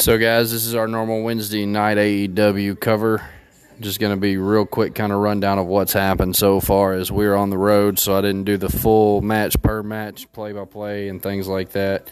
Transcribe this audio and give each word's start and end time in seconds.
So, 0.00 0.16
guys, 0.16 0.50
this 0.50 0.64
is 0.64 0.74
our 0.74 0.88
normal 0.88 1.22
Wednesday 1.22 1.66
night 1.66 1.98
AEW 1.98 2.80
cover. 2.80 3.22
Just 3.80 4.00
going 4.00 4.16
to 4.16 4.20
be 4.20 4.38
real 4.38 4.64
quick, 4.64 4.94
kind 4.94 5.12
of 5.12 5.18
rundown 5.18 5.58
of 5.58 5.66
what's 5.66 5.92
happened 5.92 6.34
so 6.36 6.58
far 6.58 6.94
as 6.94 7.12
we're 7.12 7.34
on 7.34 7.50
the 7.50 7.58
road. 7.58 7.98
So 7.98 8.16
I 8.16 8.22
didn't 8.22 8.44
do 8.44 8.56
the 8.56 8.70
full 8.70 9.20
match 9.20 9.60
per 9.60 9.82
match, 9.82 10.32
play 10.32 10.52
by 10.52 10.64
play, 10.64 11.08
and 11.08 11.22
things 11.22 11.48
like 11.48 11.72
that. 11.72 12.08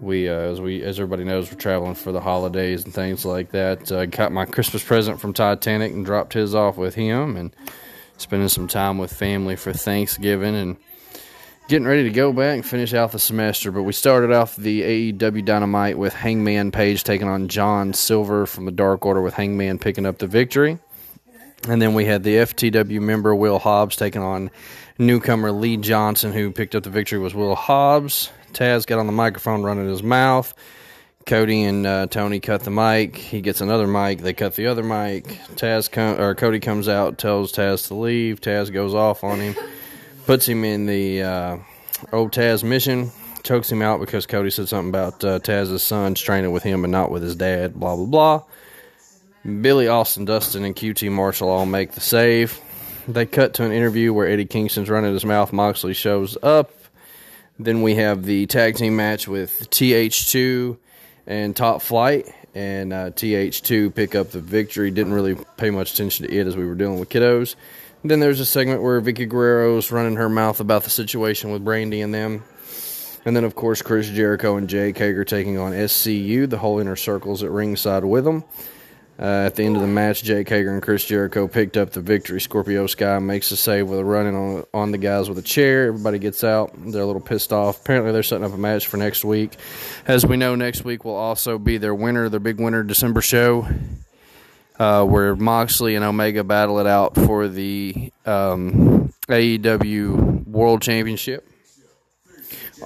We, 0.00 0.26
uh, 0.26 0.32
as 0.32 0.58
we, 0.62 0.82
as 0.82 0.98
everybody 0.98 1.24
knows, 1.24 1.50
we're 1.52 1.58
traveling 1.58 1.96
for 1.96 2.12
the 2.12 2.20
holidays 2.22 2.84
and 2.84 2.94
things 2.94 3.26
like 3.26 3.50
that. 3.50 3.92
Uh, 3.92 4.06
got 4.06 4.32
my 4.32 4.46
Christmas 4.46 4.82
present 4.82 5.20
from 5.20 5.34
Titanic 5.34 5.92
and 5.92 6.06
dropped 6.06 6.32
his 6.32 6.54
off 6.54 6.78
with 6.78 6.94
him, 6.94 7.36
and 7.36 7.54
spending 8.16 8.48
some 8.48 8.68
time 8.68 8.96
with 8.96 9.12
family 9.12 9.54
for 9.54 9.74
Thanksgiving 9.74 10.54
and 10.54 10.78
getting 11.68 11.86
ready 11.86 12.04
to 12.04 12.10
go 12.10 12.32
back 12.32 12.54
and 12.54 12.66
finish 12.66 12.94
out 12.94 13.12
the 13.12 13.18
semester. 13.18 13.70
But 13.70 13.82
we 13.82 13.92
started 13.92 14.32
off 14.32 14.56
the 14.56 15.12
AEW 15.12 15.44
Dynamite 15.44 15.98
with 15.98 16.14
Hangman 16.14 16.72
Page 16.72 17.04
taking 17.04 17.28
on 17.28 17.48
John 17.48 17.92
Silver 17.92 18.46
from 18.46 18.64
the 18.64 18.72
Dark 18.72 19.04
Order, 19.04 19.20
with 19.20 19.34
Hangman 19.34 19.78
picking 19.78 20.06
up 20.06 20.18
the 20.18 20.26
victory. 20.26 20.78
And 21.68 21.82
then 21.82 21.94
we 21.94 22.06
had 22.06 22.22
the 22.22 22.36
FTW 22.36 23.00
member 23.00 23.34
Will 23.34 23.58
Hobbs 23.58 23.96
taking 23.96 24.22
on 24.22 24.50
newcomer 24.98 25.52
Lee 25.52 25.76
Johnson, 25.76 26.32
who 26.32 26.50
picked 26.50 26.74
up 26.74 26.84
the 26.84 26.90
victory. 26.90 27.18
Was 27.18 27.34
Will 27.34 27.54
Hobbs? 27.54 28.30
Taz 28.52 28.86
got 28.86 28.98
on 28.98 29.06
the 29.06 29.12
microphone, 29.12 29.62
running 29.62 29.88
his 29.88 30.02
mouth. 30.02 30.54
Cody 31.26 31.62
and 31.64 31.86
uh, 31.86 32.06
Tony 32.06 32.40
cut 32.40 32.62
the 32.62 32.70
mic. 32.70 33.14
He 33.16 33.42
gets 33.42 33.60
another 33.60 33.86
mic. 33.86 34.20
They 34.20 34.32
cut 34.32 34.54
the 34.54 34.66
other 34.66 34.82
mic. 34.82 35.24
Taz 35.56 35.90
com- 35.90 36.18
or 36.18 36.34
Cody 36.34 36.58
comes 36.58 36.88
out, 36.88 37.18
tells 37.18 37.52
Taz 37.52 37.88
to 37.88 37.94
leave. 37.94 38.40
Taz 38.40 38.72
goes 38.72 38.94
off 38.94 39.22
on 39.22 39.38
him, 39.38 39.54
puts 40.28 40.46
him 40.46 40.62
in 40.62 40.84
the 40.84 41.22
uh, 41.22 41.56
old 42.12 42.32
Tazmission, 42.32 43.10
chokes 43.44 43.72
him 43.72 43.80
out 43.80 43.98
because 43.98 44.26
Cody 44.26 44.50
said 44.50 44.68
something 44.68 44.90
about 44.90 45.24
uh, 45.24 45.38
Taz's 45.38 45.82
son's 45.82 46.20
training 46.20 46.52
with 46.52 46.62
him 46.62 46.84
and 46.84 46.92
not 46.92 47.10
with 47.10 47.22
his 47.22 47.34
dad. 47.34 47.72
Blah 47.72 47.96
blah 47.96 48.04
blah. 48.04 48.42
Billy 49.62 49.88
Austin, 49.88 50.26
Dustin, 50.26 50.64
and 50.64 50.76
QT 50.76 51.10
Marshall 51.10 51.48
all 51.48 51.64
make 51.64 51.92
the 51.92 52.02
save. 52.02 52.60
They 53.08 53.24
cut 53.24 53.54
to 53.54 53.64
an 53.64 53.72
interview 53.72 54.12
where 54.12 54.28
Eddie 54.28 54.44
Kingston's 54.44 54.90
running 54.90 55.14
his 55.14 55.24
mouth. 55.24 55.50
Moxley 55.50 55.94
shows 55.94 56.36
up. 56.42 56.72
Then 57.58 57.80
we 57.80 57.94
have 57.94 58.22
the 58.22 58.44
tag 58.48 58.76
team 58.76 58.96
match 58.96 59.28
with 59.28 59.70
TH2 59.70 60.76
and 61.26 61.56
Top 61.56 61.80
Flight, 61.80 62.30
and 62.58 62.92
uh, 62.92 63.10
TH2 63.10 63.94
pick 63.94 64.16
up 64.16 64.32
the 64.32 64.40
victory. 64.40 64.90
Didn't 64.90 65.12
really 65.12 65.36
pay 65.56 65.70
much 65.70 65.94
attention 65.94 66.26
to 66.26 66.34
it 66.34 66.44
as 66.44 66.56
we 66.56 66.66
were 66.66 66.74
dealing 66.74 66.98
with 66.98 67.08
kiddos. 67.08 67.54
And 68.02 68.10
then 68.10 68.18
there's 68.18 68.40
a 68.40 68.44
segment 68.44 68.82
where 68.82 69.00
Vickie 69.00 69.28
Guerrero's 69.28 69.92
running 69.92 70.16
her 70.16 70.28
mouth 70.28 70.58
about 70.58 70.82
the 70.82 70.90
situation 70.90 71.52
with 71.52 71.64
Brandi 71.64 72.02
and 72.02 72.12
them. 72.12 72.42
And 73.24 73.36
then, 73.36 73.44
of 73.44 73.54
course, 73.54 73.80
Chris 73.80 74.08
Jericho 74.08 74.56
and 74.56 74.68
Jake 74.68 74.98
Hager 74.98 75.24
taking 75.24 75.56
on 75.56 75.70
SCU. 75.70 76.50
The 76.50 76.58
whole 76.58 76.80
inner 76.80 76.96
circle's 76.96 77.44
at 77.44 77.50
ringside 77.50 78.04
with 78.04 78.24
them. 78.24 78.42
Uh, 79.20 79.46
at 79.46 79.56
the 79.56 79.64
end 79.64 79.74
of 79.74 79.82
the 79.82 79.88
match, 79.88 80.22
Jake 80.22 80.48
Hager 80.48 80.72
and 80.72 80.80
Chris 80.80 81.04
Jericho 81.04 81.48
picked 81.48 81.76
up 81.76 81.90
the 81.90 82.00
victory. 82.00 82.40
Scorpio 82.40 82.86
Sky 82.86 83.18
makes 83.18 83.50
a 83.50 83.56
save 83.56 83.88
with 83.88 83.98
a 83.98 84.04
running 84.04 84.36
on 84.36 84.64
on 84.72 84.92
the 84.92 84.98
guys 84.98 85.28
with 85.28 85.38
a 85.38 85.42
chair. 85.42 85.88
Everybody 85.88 86.20
gets 86.20 86.44
out. 86.44 86.70
They're 86.76 87.02
a 87.02 87.06
little 87.06 87.20
pissed 87.20 87.52
off. 87.52 87.80
Apparently, 87.80 88.12
they're 88.12 88.22
setting 88.22 88.44
up 88.44 88.52
a 88.52 88.58
match 88.58 88.86
for 88.86 88.96
next 88.96 89.24
week. 89.24 89.56
As 90.06 90.24
we 90.24 90.36
know, 90.36 90.54
next 90.54 90.84
week 90.84 91.04
will 91.04 91.16
also 91.16 91.58
be 91.58 91.78
their 91.78 91.96
winner, 91.96 92.28
their 92.28 92.38
big 92.38 92.60
winner 92.60 92.84
December 92.84 93.20
show, 93.20 93.66
uh, 94.78 95.04
where 95.04 95.34
Moxley 95.34 95.96
and 95.96 96.04
Omega 96.04 96.44
battle 96.44 96.78
it 96.78 96.86
out 96.86 97.16
for 97.16 97.48
the 97.48 98.12
um, 98.24 99.12
AEW 99.28 100.46
World 100.46 100.80
Championship. 100.80 101.44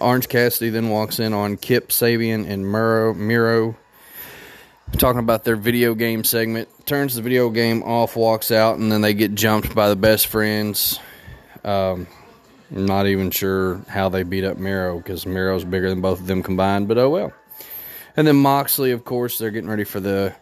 Orange 0.00 0.30
Cassidy 0.30 0.70
then 0.70 0.88
walks 0.88 1.20
in 1.20 1.34
on 1.34 1.58
Kip 1.58 1.90
Sabian 1.90 2.48
and 2.48 2.66
Miro. 2.66 3.12
Miro 3.12 3.76
talking 4.98 5.20
about 5.20 5.44
their 5.44 5.56
video 5.56 5.94
game 5.94 6.24
segment. 6.24 6.68
Turns 6.86 7.14
the 7.14 7.22
video 7.22 7.50
game 7.50 7.82
off, 7.82 8.16
walks 8.16 8.50
out, 8.50 8.78
and 8.78 8.90
then 8.90 9.00
they 9.00 9.14
get 9.14 9.34
jumped 9.34 9.74
by 9.74 9.88
the 9.88 9.96
best 9.96 10.26
friends. 10.26 10.98
Um, 11.64 12.06
I'm 12.74 12.86
not 12.86 13.06
even 13.06 13.30
sure 13.30 13.82
how 13.88 14.08
they 14.08 14.22
beat 14.22 14.44
up 14.44 14.58
Miro 14.58 14.96
because 14.96 15.26
Miro's 15.26 15.64
bigger 15.64 15.90
than 15.90 16.00
both 16.00 16.20
of 16.20 16.26
them 16.26 16.42
combined, 16.42 16.88
but 16.88 16.98
oh 16.98 17.10
well. 17.10 17.32
And 18.16 18.26
then 18.26 18.36
Moxley, 18.36 18.90
of 18.92 19.04
course, 19.04 19.38
they're 19.38 19.50
getting 19.50 19.70
ready 19.70 19.84
for 19.84 20.00
the 20.00 20.34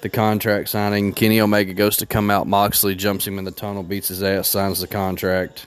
the 0.00 0.08
contract 0.08 0.68
signing. 0.68 1.12
Kenny 1.12 1.40
Omega 1.40 1.74
goes 1.74 1.96
to 1.96 2.06
come 2.06 2.30
out. 2.30 2.46
Moxley 2.46 2.94
jumps 2.94 3.26
him 3.26 3.38
in 3.38 3.44
the 3.44 3.50
tunnel, 3.50 3.82
beats 3.82 4.08
his 4.08 4.22
ass, 4.22 4.48
signs 4.48 4.80
the 4.80 4.86
contract. 4.86 5.66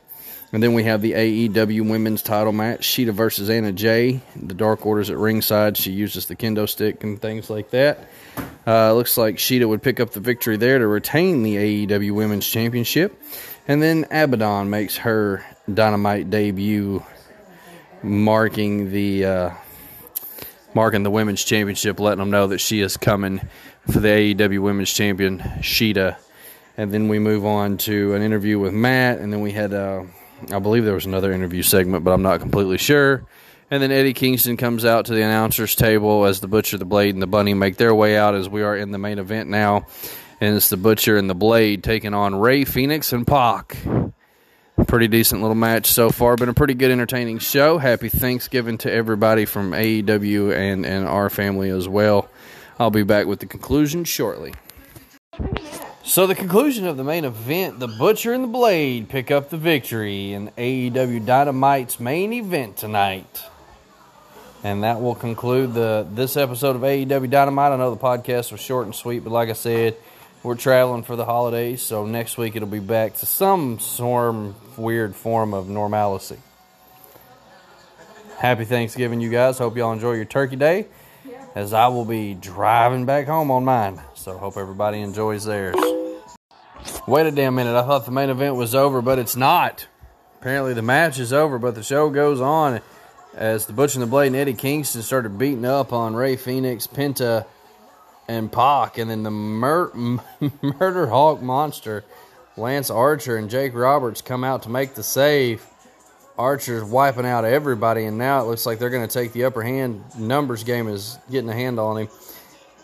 And 0.54 0.62
then 0.62 0.74
we 0.74 0.84
have 0.84 1.02
the 1.02 1.14
AEW 1.14 1.90
Women's 1.90 2.22
Title 2.22 2.52
match: 2.52 2.86
Shida 2.86 3.14
versus 3.14 3.50
Anna 3.50 3.72
Jay. 3.72 4.20
The 4.36 4.54
Dark 4.54 4.86
Order's 4.86 5.10
at 5.10 5.18
ringside. 5.18 5.78
She 5.78 5.92
uses 5.92 6.26
the 6.26 6.36
kendo 6.36 6.68
stick 6.68 7.04
and 7.04 7.22
things 7.22 7.50
like 7.50 7.70
that. 7.70 8.10
Uh, 8.68 8.94
looks 8.94 9.18
like 9.18 9.38
Shida 9.38 9.68
would 9.68 9.82
pick 9.82 10.02
up 10.02 10.12
the 10.12 10.20
victory 10.20 10.58
there 10.58 10.78
to 10.78 10.88
retain 10.88 11.44
the 11.44 11.88
AEW 11.88 12.14
Women's 12.14 12.46
Championship. 12.46 13.22
And 13.68 13.82
then 13.82 14.06
Abaddon 14.12 14.70
makes 14.70 14.98
her 14.98 15.46
Dynamite 15.74 16.30
debut, 16.30 17.02
marking 18.04 18.92
the 18.92 19.26
uh, 19.26 19.50
marking 20.74 21.04
the 21.04 21.12
Women's 21.12 21.46
Championship, 21.46 21.98
letting 21.98 22.20
them 22.20 22.30
know 22.30 22.48
that 22.48 22.60
she 22.60 22.82
is 22.82 22.98
coming 22.98 23.40
for 23.90 24.02
the 24.02 24.36
AEW 24.36 24.60
Women's 24.60 24.92
Champion 24.92 25.40
Shida. 25.60 26.18
And 26.76 26.94
then 26.94 27.08
we 27.08 27.20
move 27.20 27.46
on 27.46 27.78
to 27.78 28.16
an 28.16 28.22
interview 28.22 28.60
with 28.60 28.74
Matt, 28.74 29.20
and 29.20 29.32
then 29.32 29.40
we 29.40 29.54
had. 29.54 29.74
Uh, 29.74 30.04
I 30.50 30.60
believe 30.60 30.86
there 30.86 30.94
was 30.94 31.06
another 31.06 31.32
interview 31.32 31.64
segment, 31.64 32.04
but 32.04 32.12
I'm 32.12 32.22
not 32.22 32.40
completely 32.40 32.78
sure. 32.78 33.26
And 33.70 33.82
then 33.82 33.92
Eddie 33.92 34.14
Kingston 34.14 34.58
comes 34.58 34.84
out 34.84 35.06
to 35.06 35.14
the 35.14 35.22
announcers 35.22 35.76
table 35.76 36.26
as 36.26 36.42
the 36.42 36.48
Butcher, 36.48 36.78
the 36.78 36.86
Blade, 36.86 37.16
and 37.16 37.22
the 37.22 37.28
Bunny 37.28 37.54
make 37.54 37.78
their 37.78 37.96
way 37.96 38.18
out 38.18 38.36
as 38.36 38.50
we 38.50 38.64
are 38.64 38.76
in 38.76 38.92
the 38.92 38.98
main 38.98 39.18
event 39.18 39.50
now. 39.50 39.86
And 40.42 40.58
it's 40.58 40.70
the 40.70 40.78
Butcher 40.78 41.16
and 41.18 41.30
the 41.30 41.36
Blade 41.36 41.84
taking 41.84 42.14
on 42.14 42.36
Rey 42.36 42.66
Fenix 42.66 43.14
and 43.14 43.26
Pac. 43.26 43.78
Pretty 44.88 45.08
decent 45.08 45.42
little 45.42 45.56
match 45.56 45.88
so 45.88 46.10
far. 46.10 46.36
Been 46.36 46.50
a 46.50 46.54
pretty 46.54 46.74
good, 46.74 46.92
entertaining 46.92 47.38
show. 47.40 47.78
Happy 47.78 48.10
Thanksgiving 48.10 48.78
to 48.80 48.92
everybody 48.92 49.46
from 49.46 49.72
AEW 49.72 50.54
and, 50.54 50.86
and 50.86 51.08
our 51.08 51.30
family 51.30 51.70
as 51.70 51.88
well. 51.88 52.30
I'll 52.80 52.90
be 52.90 53.04
back 53.04 53.28
with 53.28 53.40
the 53.40 53.46
conclusion 53.46 54.04
shortly. 54.04 54.54
So 56.04 56.26
the 56.26 56.36
conclusion 56.36 56.88
of 56.88 56.98
the 56.98 57.04
main 57.04 57.26
event, 57.26 57.80
the 57.80 57.88
Butcher 57.88 58.34
and 58.34 58.44
the 58.44 58.48
Blade 58.48 59.08
pick 59.08 59.30
up 59.30 59.50
the 59.50 59.58
victory 59.58 60.34
in 60.34 60.50
AEW 60.58 61.26
Dynamite's 61.26 62.00
main 62.00 62.34
event 62.34 62.76
tonight. 62.76 63.44
And 64.64 64.84
that 64.84 65.00
will 65.00 65.16
conclude 65.16 65.74
the 65.74 66.08
this 66.12 66.38
episode 66.38 66.76
of 66.76 66.82
AEW 66.82 67.30
Dynamite. 67.30 67.72
I 67.72 67.78
know 67.78 67.92
the 67.92 68.02
podcast 68.02 68.52
was 68.52 68.60
short 68.60 68.86
and 68.86 68.96
sweet, 68.96 69.24
but 69.24 69.32
like 69.32 69.50
I 69.50 69.54
said, 69.54 69.96
we're 70.44 70.56
traveling 70.56 71.04
for 71.04 71.16
the 71.16 71.26
holidays, 71.26 71.84
so 71.84 72.06
next 72.06 72.36
week 72.36 72.56
it'll 72.56 72.68
be 72.68 72.80
back 72.80 73.16
to 73.18 73.28
some 73.28 73.80
sort 73.80 74.56
weird 74.78 75.16
form 75.16 75.54
of 75.54 75.70
normalcy. 75.70 76.38
Happy 78.38 78.66
Thanksgiving, 78.66 79.22
you 79.22 79.30
guys. 79.30 79.60
Hope 79.60 79.78
y'all 79.78 79.94
enjoy 79.94 80.14
your 80.14 80.26
turkey 80.26 80.56
day, 80.56 80.88
as 81.54 81.74
I 81.74 81.88
will 81.90 82.06
be 82.06 82.34
driving 82.34 83.06
back 83.06 83.28
home 83.28 83.52
on 83.52 83.64
mine. 83.66 84.02
So 84.22 84.38
hope 84.38 84.56
everybody 84.56 85.02
enjoys 85.02 85.46
theirs. 85.46 85.76
Wait 87.08 87.26
a 87.26 87.32
damn 87.32 87.56
minute. 87.56 87.76
I 87.76 87.82
thought 87.82 88.06
the 88.06 88.12
main 88.12 88.30
event 88.30 88.56
was 88.56 88.76
over, 88.76 89.02
but 89.02 89.18
it's 89.18 89.36
not. 89.36 89.88
Apparently 90.40 90.76
the 90.76 90.84
match 90.84 91.18
is 91.18 91.34
over, 91.34 91.58
but 91.58 91.74
the 91.74 91.82
show 91.82 92.12
goes 92.12 92.40
on 92.40 92.82
as 93.34 93.66
the 93.66 93.74
Butch 93.74 93.96
and 93.96 94.04
the 94.04 94.08
Blade 94.08 94.28
and 94.28 94.36
Eddie 94.36 94.54
Kingston 94.54 95.02
started 95.02 95.40
beating 95.40 95.66
up 95.66 95.92
on 95.92 96.14
Rey 96.16 96.36
Fenix, 96.36 96.86
Penta, 96.86 97.48
and 98.28 98.52
Pac, 98.52 99.00
and 99.00 99.10
then 99.10 99.24
the 99.24 99.32
mur- 99.32 99.92
Murder 100.62 101.08
Hawk 101.08 101.42
Monster, 101.42 102.04
Lance 102.56 102.92
Archer, 102.92 103.38
and 103.38 103.50
Jake 103.50 103.74
Roberts 103.74 104.22
come 104.22 104.44
out 104.44 104.62
to 104.64 104.70
make 104.70 104.94
the 104.94 105.02
save. 105.02 105.66
Archer's 106.38 106.84
wiping 106.84 107.26
out 107.26 107.44
everybody, 107.44 108.06
and 108.06 108.20
now 108.20 108.42
it 108.42 108.44
looks 108.46 108.68
like 108.68 108.78
they're 108.78 108.92
going 108.92 109.08
to 109.08 109.12
take 109.12 109.34
the 109.34 109.46
upper 109.46 109.64
hand. 109.64 110.04
Numbers 110.16 110.64
game 110.64 110.88
is 110.88 111.18
getting 111.32 111.50
a 111.50 111.56
handle 111.56 111.88
on 111.88 111.98
him. 111.98 112.08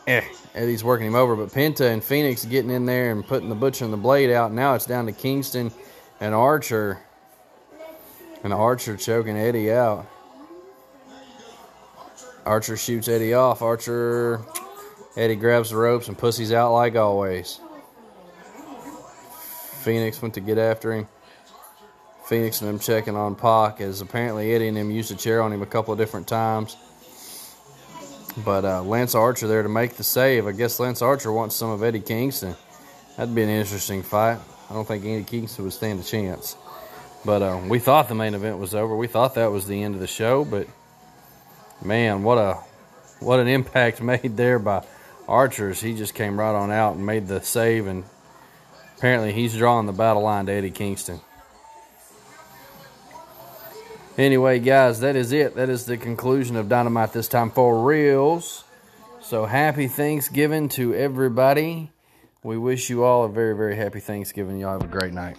Eh, 0.07 0.23
Eddie's 0.55 0.85
working 0.85 1.05
him 1.05 1.15
over, 1.15 1.35
but 1.35 1.49
Penta 1.49 1.91
and 1.91 2.01
Fenix 2.01 2.45
getting 2.45 2.71
in 2.71 2.85
there 2.85 3.11
and 3.11 3.27
putting 3.27 3.49
the 3.49 3.55
Butcher 3.55 3.83
and 3.83 3.93
the 3.93 3.97
Blade 3.97 4.31
out. 4.31 4.53
Now 4.53 4.73
it's 4.73 4.85
down 4.85 5.05
to 5.07 5.11
Kingston 5.11 5.69
and 6.21 6.33
Archer. 6.33 6.99
And 8.41 8.53
Archer 8.53 8.95
choking 8.95 9.35
Eddie 9.35 9.69
out. 9.71 10.07
Archer 12.45 12.77
shoots 12.77 13.09
Eddie 13.09 13.33
off. 13.33 13.61
Archer, 13.61 14.41
Eddie 15.17 15.35
grabs 15.35 15.71
the 15.71 15.75
ropes 15.75 16.07
and 16.07 16.17
pussies 16.17 16.53
out 16.53 16.71
like 16.71 16.95
always. 16.95 17.59
Fenix 19.81 20.21
went 20.21 20.33
to 20.35 20.39
get 20.39 20.57
after 20.57 20.93
him. 20.93 21.07
Fenix 22.27 22.61
and 22.61 22.69
him 22.69 22.79
checking 22.79 23.17
on 23.17 23.35
Pac 23.35 23.81
as 23.81 23.99
apparently 23.99 24.53
Eddie 24.53 24.69
and 24.69 24.77
him 24.77 24.89
used 24.89 25.11
a 25.11 25.15
chair 25.15 25.41
on 25.41 25.51
him 25.51 25.61
a 25.61 25.65
couple 25.65 25.91
of 25.91 25.99
different 25.99 26.27
times. 26.27 26.77
But 28.45 28.65
uh, 28.65 28.83
Lance 28.83 29.15
Archer 29.15 29.47
there 29.47 29.63
to 29.63 29.69
make 29.69 29.95
the 29.95 30.03
save. 30.03 30.45
I 30.45 30.51
guess 30.51 30.79
Lance 30.79 31.01
Archer 31.01 31.31
wants 31.31 31.55
some 31.55 31.69
of 31.69 31.83
Eddie 31.83 32.01
Kingston. 32.01 32.55
That'd 33.15 33.33
be 33.33 33.41
an 33.41 33.49
interesting 33.49 34.03
fight. 34.03 34.37
I 34.69 34.73
don't 34.73 34.87
think 34.87 35.03
Eddie 35.03 35.23
Kingston 35.23 35.63
would 35.63 35.73
stand 35.73 35.99
a 35.99 36.03
chance. 36.03 36.55
But 37.25 37.41
uh, 37.41 37.61
we 37.67 37.79
thought 37.79 38.09
the 38.09 38.15
main 38.15 38.35
event 38.35 38.59
was 38.59 38.75
over. 38.75 38.95
We 38.95 39.07
thought 39.07 39.35
that 39.35 39.51
was 39.51 39.65
the 39.65 39.81
end 39.81 39.95
of 39.95 40.01
the 40.01 40.07
show, 40.07 40.45
but 40.45 40.67
man, 41.83 42.23
what 42.23 42.37
a 42.37 42.59
what 43.19 43.39
an 43.39 43.47
impact 43.47 44.01
made 44.03 44.37
there 44.37 44.59
by 44.59 44.85
Archers. 45.27 45.81
He 45.81 45.95
just 45.95 46.13
came 46.13 46.39
right 46.39 46.53
on 46.53 46.71
out 46.71 46.95
and 46.95 47.05
made 47.05 47.27
the 47.27 47.41
save, 47.41 47.87
and 47.87 48.03
apparently 48.97 49.33
he's 49.33 49.57
drawing 49.57 49.87
the 49.87 49.93
battle 49.93 50.21
line 50.21 50.45
to 50.45 50.51
Eddie 50.51 50.71
Kingston. 50.71 51.19
Anyway, 54.17 54.57
guys, 54.57 55.01
that 55.01 55.15
is 55.15 55.31
it. 55.31 55.55
That 55.55 55.69
is 55.69 55.85
the 55.85 55.95
conclusion 55.95 56.55
of 56.55 56.67
Dynamite 56.67 57.13
this 57.13 57.27
time 57.27 57.51
for 57.51 57.85
reals. 57.85 58.63
So 59.21 59.45
happy 59.45 59.87
Thanksgiving 59.87 60.69
to 60.69 60.95
everybody. 60.95 61.91
We 62.41 62.57
wish 62.57 62.89
you 62.89 63.03
all 63.03 63.25
a 63.25 63.29
very, 63.29 63.55
very 63.55 63.75
happy 63.75 63.99
Thanksgiving. 63.99 64.57
Y'all 64.57 64.79
have 64.79 64.83
a 64.83 64.87
great 64.87 65.13
night. 65.13 65.35